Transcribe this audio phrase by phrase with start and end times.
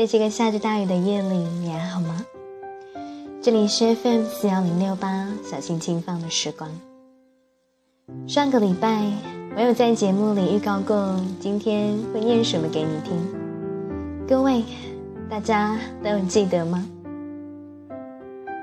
[0.00, 2.24] 在这个下着大雨的夜里，你还好吗？
[3.42, 6.70] 这里是 FM 四幺零六八，小心轻放的时光。
[8.26, 9.04] 上个礼拜，
[9.54, 13.14] 我有在节目里预告过，今天会念什么给你听。
[14.26, 14.64] 各位，
[15.28, 16.82] 大家都有记得吗？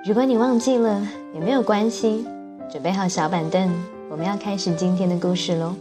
[0.08, 2.26] 如果你忘记了，也没有关系，
[2.68, 3.72] 准备好小板凳，
[4.10, 5.76] 我们要开始今天的故事喽。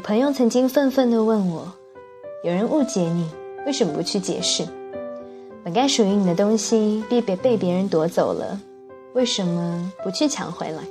[0.00, 1.72] 朋友曾经愤愤地问我
[2.42, 3.28] ：“有人误解你，
[3.66, 4.66] 为什么不去解释？
[5.62, 8.58] 本该属于你的东西，被别被别人夺走了，
[9.14, 10.82] 为什么不去抢回来？”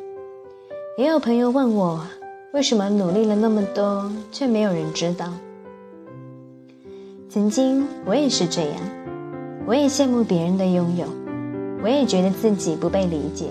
[0.98, 2.05] 也有朋友问我
[2.54, 5.34] ：“为什么努力了那么多，却没有人知道？”
[7.30, 8.76] 曾经我也是这样，
[9.66, 11.07] 我也羡慕别人的拥有，
[11.82, 13.46] 我也觉得自己不被理解，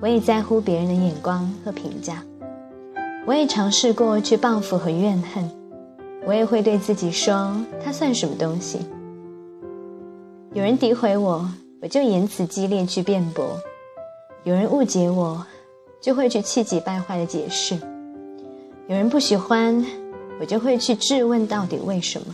[0.00, 2.22] 我也在乎别人的眼光和评价。
[3.26, 5.50] 我也尝试过去报复和怨恨，
[6.26, 8.80] 我也会对自己说：“他算什么东西？”
[10.52, 11.48] 有人诋毁我，
[11.80, 13.44] 我就言辞激烈去辩驳；
[14.44, 15.44] 有人误解我，
[16.02, 17.76] 就会去气急败坏的解释；
[18.88, 19.82] 有人不喜欢，
[20.38, 22.26] 我就会去质问到底为什么；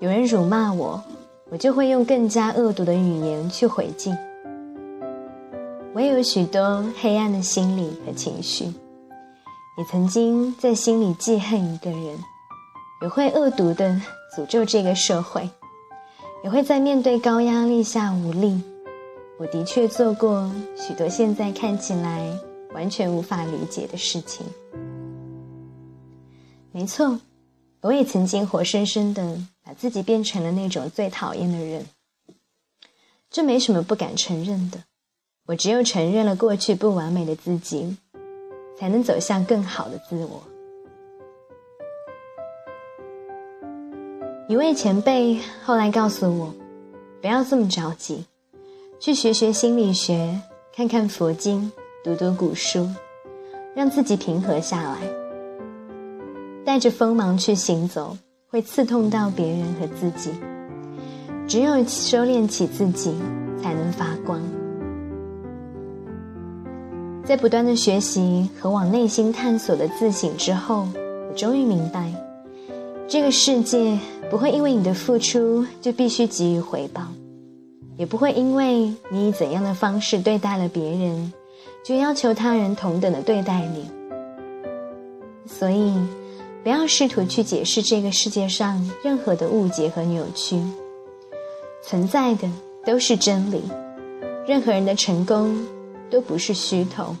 [0.00, 1.02] 有人辱骂我，
[1.50, 4.16] 我就会用更加恶毒的语言去回敬。
[5.92, 8.72] 我也有许多黑暗的心理和情绪。
[9.76, 12.22] 也曾经在心里记恨一个人，
[13.02, 14.00] 也会恶毒的
[14.36, 15.50] 诅咒这个社会，
[16.44, 18.62] 也会在面对高压力下无力。
[19.36, 22.38] 我的确做过许多现在看起来
[22.72, 24.46] 完全无法理解的事情。
[26.70, 27.18] 没错，
[27.80, 31.86] 我也曾经活生生的把自己变成了那种最讨厌的人。
[33.28, 34.84] 这没什么不敢承认的，
[35.46, 37.96] 我只有承认了过去不完美的自己。
[38.78, 40.42] 才能走向更好的自我。
[44.46, 46.54] 一位前辈后来告诉我
[47.22, 48.26] ：“不要这么着急，
[49.00, 50.38] 去学学心理学，
[50.74, 51.72] 看看佛经，
[52.04, 52.88] 读读古书，
[53.74, 54.98] 让自己平和下来。
[56.64, 58.16] 带着锋芒去行走，
[58.48, 60.30] 会刺痛到别人和自己。
[61.46, 63.14] 只有收敛起自己，
[63.62, 64.40] 才能发光。”
[67.24, 70.86] 在不断的学习和往内心探索的自省之后，
[71.28, 72.12] 我终于明白，
[73.08, 73.98] 这个世界
[74.30, 77.02] 不会因为你的付出就必须给予回报，
[77.96, 81.32] 也不会因为你以怎样的方式对待了别人，
[81.82, 83.90] 就要求他人同等的对待你。
[85.46, 85.94] 所以，
[86.62, 90.60] 不要试图去解释这个世界上任何的误解和扭曲，
[91.82, 92.46] 存在的
[92.84, 93.62] 都是真理。
[94.46, 95.56] 任何人的成功。
[96.14, 97.16] 都不是虚头，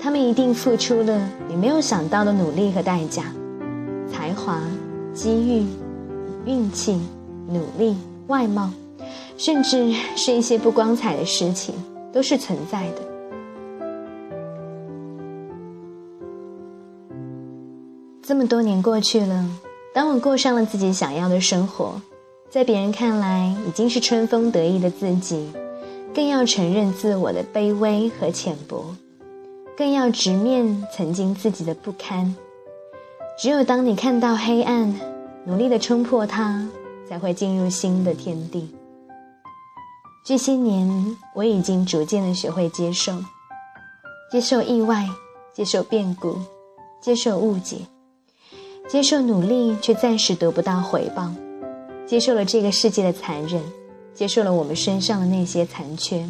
[0.00, 3.22] 他们一定付出了你没有想到的努力和代价，
[4.12, 4.60] 才华、
[5.14, 5.64] 机遇、
[6.44, 7.00] 运气、
[7.46, 8.72] 努力、外貌，
[9.36, 11.76] 甚至是一些不光彩的事情，
[12.12, 13.02] 都是存在的。
[18.20, 19.48] 这么多年过去了，
[19.94, 22.02] 当我过上了自己想要的生活，
[22.50, 25.48] 在别人看来已经是春风得意的自己。
[26.16, 28.96] 更要承认自我的卑微和浅薄，
[29.76, 32.34] 更要直面曾经自己的不堪。
[33.38, 34.98] 只有当你看到黑暗，
[35.44, 36.66] 努力的冲破它，
[37.06, 38.74] 才会进入新的天地。
[40.24, 43.12] 这些年，我已经逐渐的学会接受，
[44.32, 45.06] 接受意外，
[45.52, 46.38] 接受变故，
[46.98, 47.80] 接受误解，
[48.88, 51.30] 接受努力却暂时得不到回报，
[52.06, 53.62] 接受了这个世界的残忍。
[54.16, 56.26] 接受了我们身上的那些残缺，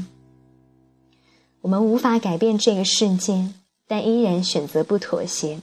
[1.60, 3.50] 我们无法改变这个世界，
[3.86, 5.60] 但依然选择不妥协。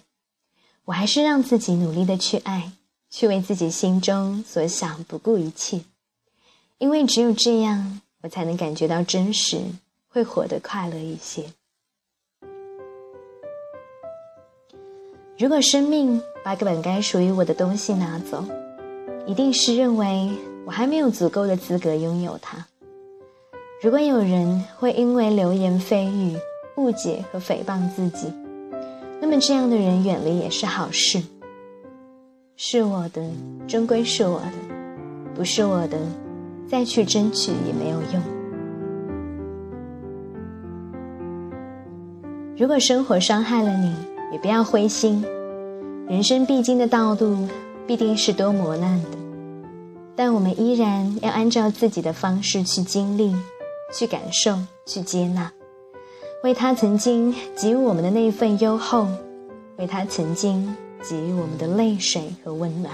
[0.85, 2.71] 我还是让自己努力的去爱，
[3.09, 5.81] 去为自己心中所想不顾一切，
[6.77, 9.61] 因为只有这样，我才能感觉到真实，
[10.07, 11.43] 会活得快乐一些。
[15.37, 18.45] 如果生命把个本该属于我的东西拿走，
[19.27, 20.31] 一定是认为。
[20.65, 22.65] 我还没有足够的资格拥有它。
[23.81, 26.37] 如果有人会因为流言蜚语、
[26.77, 28.31] 误解和诽谤自己，
[29.21, 31.21] 那么这样的人远离也是好事。
[32.55, 33.21] 是我的，
[33.67, 34.51] 终归是我的；
[35.35, 35.97] 不是我的，
[36.67, 38.21] 再去争取也没有用。
[42.55, 43.93] 如果生活伤害了你，
[44.31, 45.25] 也不要灰心。
[46.07, 47.47] 人生必经的道路，
[47.85, 49.22] 必定是多磨难的。
[50.15, 53.35] 但我们依然要按照自己的方式去经历、
[53.91, 55.51] 去感受、去接纳，
[56.43, 59.07] 为他曾经给予我们的那份优厚，
[59.77, 62.93] 为他曾经给予我们的泪水和温暖。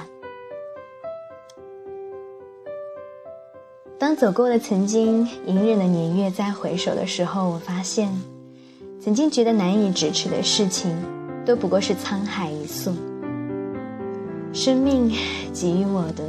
[3.98, 8.10] 当走过了曾经隐忍的年月，再回首的时候，我发现，
[9.04, 10.96] 曾经觉得难以咫尺的事情，
[11.46, 12.94] 都不过是沧海一粟。
[14.54, 15.14] 生命
[15.54, 16.24] 给予我的，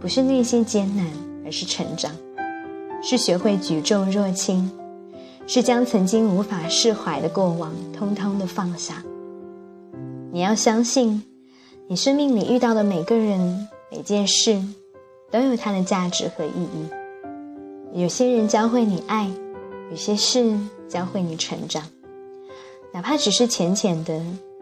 [0.00, 1.06] 不是那些艰难，
[1.44, 2.10] 而是成长，
[3.02, 4.70] 是学会举重若轻，
[5.46, 9.04] 是将曾经无法释怀的过往，通通的放下。
[10.32, 11.22] 你要相信，
[11.86, 14.58] 你生命里遇到的每个人、每件事，
[15.30, 16.88] 都有它的价值和意义。
[17.92, 19.30] 有些人教会你爱，
[19.90, 20.58] 有些事
[20.88, 21.82] 教会你成长，
[22.90, 24.18] 哪怕只是浅浅的，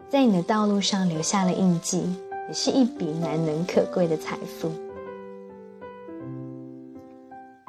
[0.09, 2.03] 在你的道路上留下了印记，
[2.49, 4.69] 也是一笔难能可贵的财富。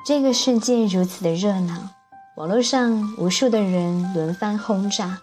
[0.04, 1.90] 这个世界如此的热闹，
[2.36, 5.20] 网络上无数的人轮番轰炸，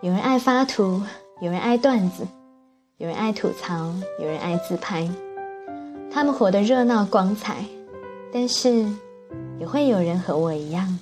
[0.00, 1.02] 有人爱发图，
[1.40, 2.26] 有人爱段子，
[2.98, 5.08] 有人爱吐槽，有人爱自拍，
[6.10, 7.64] 他们活得热闹光彩，
[8.32, 8.86] 但是。
[9.58, 10.98] 也会有人和我一样，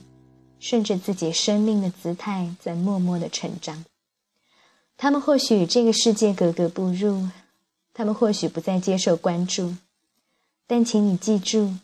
[0.60, 3.84] 顺着自己生命的姿态在默默的成长。
[4.96, 7.28] 他们或许与这个世界格格不入，
[7.92, 9.74] 他们或许不再接受关注，
[10.68, 11.74] 但请你记住，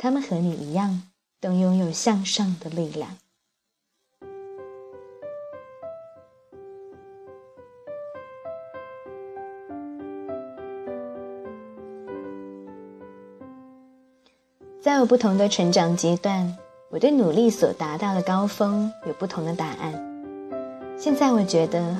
[0.00, 1.02] 他们和你一样，
[1.40, 3.18] 都拥有向上的力量。
[14.80, 16.56] 在我不同的成长阶段，
[16.90, 19.92] 我对努力所达到的高峰有不同的答案。
[20.96, 21.96] 现在我觉得，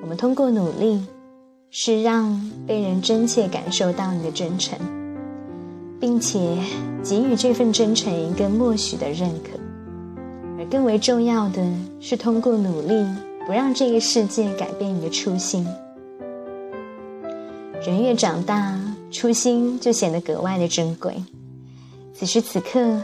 [0.00, 1.04] 我们通过努力，
[1.70, 4.78] 是让被人真切感受到你的真诚，
[6.02, 6.58] 并且
[7.04, 9.50] 给予这份真诚一个默许的认可。
[10.58, 11.64] 而更为重要的
[12.00, 13.06] 是，通过努力，
[13.46, 15.64] 不让这个世界改变你的初心。
[17.86, 18.76] 人越长大，
[19.12, 21.14] 初心就显得格外的珍贵。
[22.12, 23.00] 此时此刻，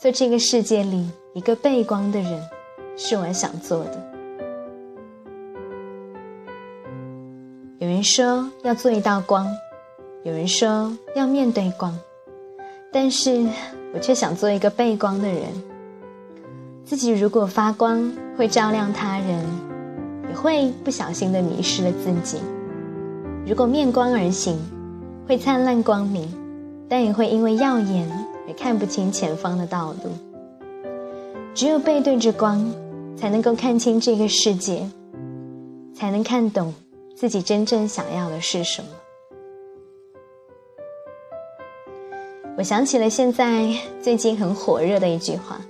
[0.00, 2.42] 做这个世界里一个背光的人，
[2.96, 4.12] 是我想做的。
[7.78, 9.46] 有人说要做一道光，
[10.24, 11.96] 有人说要面对光，
[12.98, 13.46] 但是
[13.92, 15.42] 我却想做一个背光的人。
[16.82, 19.44] 自己如果发光，会照亮他人，
[20.30, 22.38] 也会不小心的迷失了自己；
[23.46, 24.58] 如果面光而行，
[25.28, 26.26] 会灿烂光明，
[26.88, 28.08] 但也会因为耀眼。
[28.48, 30.10] 而看不清前方的道路，
[31.52, 32.66] 只有背对着光，
[33.14, 34.88] 才能够看清这个世界，
[35.94, 36.72] 才能看懂
[37.14, 38.88] 自己真正想要的是什么。
[42.58, 43.68] 我想起了现在
[44.00, 45.60] 最近很火热的一句话：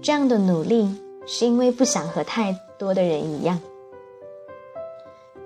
[0.00, 0.88] 这样的努力
[1.26, 3.60] 是因为不想和太多的人一样。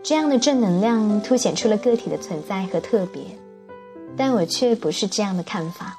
[0.05, 3.23] 这样的正能量凸显出了个体的存在和特别，
[4.17, 5.97] 但我却不是这样的看法。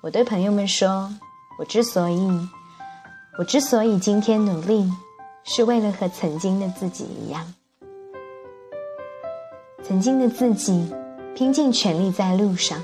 [0.00, 1.12] 我对朋友们说
[1.58, 2.30] ：“我之所以，
[3.36, 4.88] 我之所以今天努力，
[5.42, 7.52] 是为了和曾经的自己一样。
[9.82, 10.88] 曾经的自己
[11.34, 12.80] 拼尽全力在路上，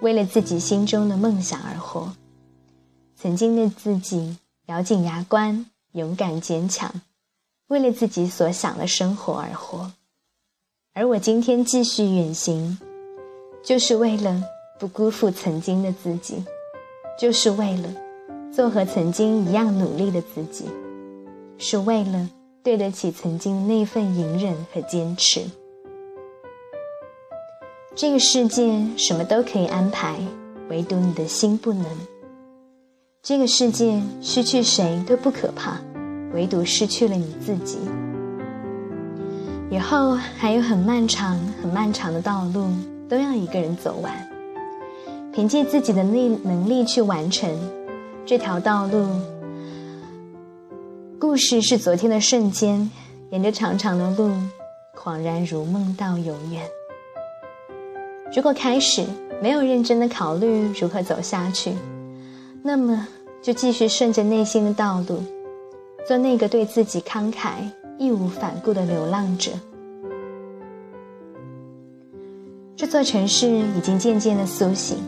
[0.00, 2.12] 为了自己心中的梦想而活。
[3.16, 7.00] 曾经的自己咬紧牙关，勇敢坚强，
[7.68, 9.92] 为了自己所想的生活而活。
[10.94, 12.78] 而我今天继续远行，
[13.64, 14.42] 就是为了。”
[14.78, 16.44] 不辜负曾经的自己，
[17.18, 17.92] 就是为了
[18.54, 20.66] 做和曾经一样努力的自己，
[21.58, 22.30] 是为了
[22.62, 25.44] 对得起曾经那份隐忍和坚持。
[28.00, 30.14] 这个世界什么都可以安排，
[30.70, 31.84] 唯独你的心不能。
[33.24, 35.80] 这个世界失去谁都不可怕，
[36.32, 37.76] 唯独失去了你自己。
[39.68, 42.68] 以后还有很漫长、很漫长的道路，
[43.08, 44.14] 都要一个人走完。
[45.32, 47.50] 凭借自己的力能力去完成
[48.24, 49.08] 这条道路。
[51.18, 52.88] 故事是昨天的瞬间，
[53.32, 54.30] 沿着长长的路，
[54.94, 56.62] 恍然如梦到永远。
[58.34, 59.04] 如果开始
[59.42, 61.72] 没有认真的考虑如何走下去，
[62.62, 63.06] 那么
[63.42, 65.22] 就继续顺着内心的道路，
[66.06, 67.50] 做那个对自己慷慨、
[67.98, 69.52] 义无反顾的流浪者。
[72.76, 74.98] 这座城市已经渐渐的苏醒。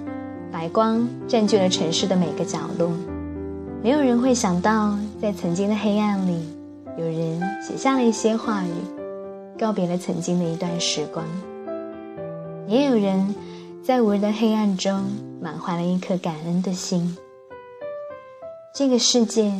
[0.52, 2.90] 白光占据了城市的每个角落，
[3.82, 6.44] 没有人会想到，在曾经的黑暗里，
[6.98, 8.72] 有人写下了一些话语，
[9.58, 11.24] 告别了曾经的一段时光。
[12.70, 13.34] 也有人，
[13.82, 15.02] 在无人的黑暗中，
[15.42, 17.18] 满怀了一颗感恩的心。
[18.72, 19.52] 这个世界，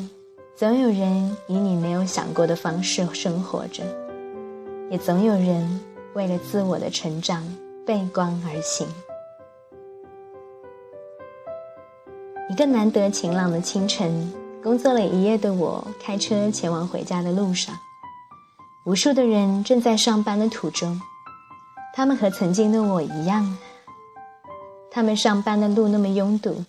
[0.55, 3.83] 总有人以你没有想过的方式生活着，
[4.93, 5.81] 也总有人
[6.15, 7.45] 为了自我的成长
[7.85, 8.87] 背光而行。
[12.49, 17.75] 一个难得晴朗的清晨，工作了一夜的我开车前往回家的路上，
[18.87, 21.01] 无数的人正在上班的途中，
[21.93, 23.59] 他们和曾经的我一样，
[24.91, 26.65] 他们上班的路那么拥堵，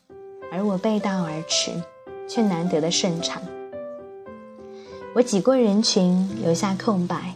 [0.52, 1.72] 而我背道而驰，
[2.28, 3.42] 却难得的顺畅。
[5.14, 7.36] 我挤过人群，留下空白。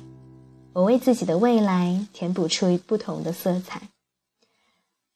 [0.73, 3.81] 我为自己的未来填补出不同的色彩。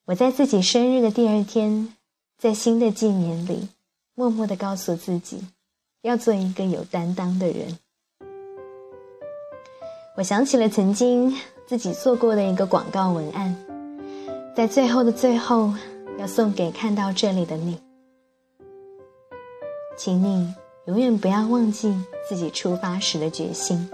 [0.06, 1.94] 我在自己生日的第二天，
[2.38, 3.68] 在新的纪年里，
[4.16, 5.44] 默默的告诉自己，
[6.02, 7.78] 要做一个有担当的人。
[10.16, 11.38] 我想起了曾经
[11.70, 13.56] 自己做过的一个广告文案，
[14.56, 15.72] 在最后的最后，
[16.18, 17.78] 要送给看到这里的你，
[19.96, 20.52] 请你。
[20.88, 21.96] 永远不要忘记
[22.28, 23.88] 自己出发时的决心，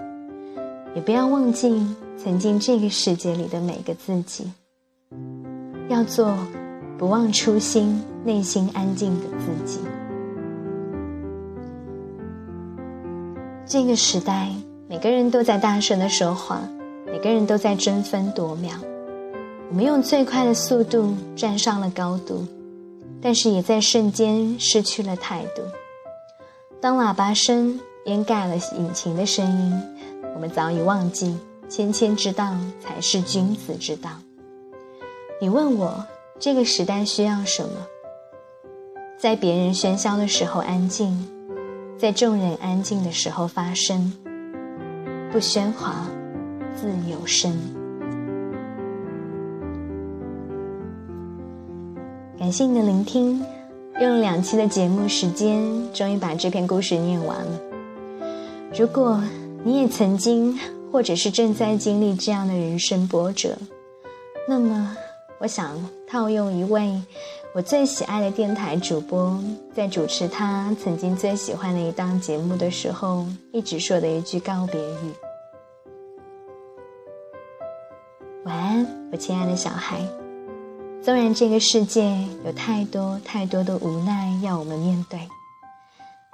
[0.95, 4.49] 也不要忘记曾经这个世界里的每个自己。
[5.89, 6.33] 要做
[6.97, 9.81] 不忘初心、内心安静的自己。
[13.65, 14.49] 这个时代，
[14.87, 16.61] 每个人都在大声的说话，
[17.25, 18.71] 每个人都在争分夺秒。
[19.71, 22.45] 我们用最快的速度站上了高度，
[23.19, 25.63] 但是也在瞬间失去了态度。
[26.79, 29.81] 当喇叭声掩盖了引擎的声音，
[30.35, 31.35] 我们早已忘记
[31.67, 34.11] 谦谦之道才是君子之道。
[35.41, 36.05] 你问我
[36.39, 37.87] 这个时代需要什么？
[39.17, 41.27] 在别人喧嚣的时候安静，
[41.97, 44.13] 在众人安静的时候发声。
[45.31, 46.05] 不喧哗，
[46.75, 47.51] 自有声。
[52.37, 53.43] 感谢你的聆听。
[54.01, 55.63] 用两期的节目时间，
[55.93, 57.59] 终于把这篇故事念完了。
[58.77, 59.23] 如果
[59.63, 60.59] 你也曾经，
[60.91, 63.57] 或者是正在经历这样的人生波折，
[64.49, 64.97] 那么，
[65.39, 65.71] 我想
[66.05, 67.01] 套用一位
[67.53, 69.41] 我最喜爱的电台主播，
[69.73, 75.13] 在主持他曾经最喜欢的一档节目的时候，一直说的一句告别语
[79.15, 80.05] ：“我亲爱的小孩。”
[81.01, 85.17] 纵然这个世界有太多太多的无奈要我们面对，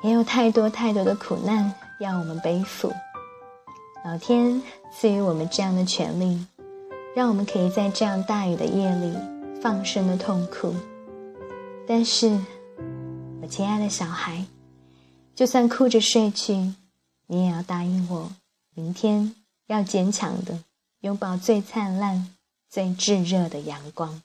[0.02, 2.92] 也有太多太多的苦难要我们背负，
[4.04, 4.60] 老天
[4.92, 6.44] 赐予我们这样的权利，
[7.16, 9.16] 让我们可以在这样大雨的夜里
[9.62, 10.74] 放声的痛哭。
[11.88, 12.40] 但是，
[13.44, 14.44] 我亲爱的小孩，
[15.36, 16.74] 就算哭着睡去，
[17.28, 18.32] 你也要答应我，
[18.74, 19.36] 明天
[19.68, 20.58] 要坚强的
[21.02, 22.28] 拥抱最灿烂、
[22.72, 24.22] 最炙热的阳光。